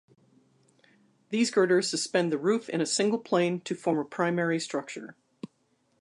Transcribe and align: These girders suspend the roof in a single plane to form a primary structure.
These 1.29 1.51
girders 1.51 1.87
suspend 1.87 2.31
the 2.31 2.39
roof 2.39 2.67
in 2.69 2.81
a 2.81 2.87
single 2.87 3.19
plane 3.19 3.61
to 3.61 3.75
form 3.75 3.99
a 3.99 4.03
primary 4.03 4.59
structure. 4.59 5.15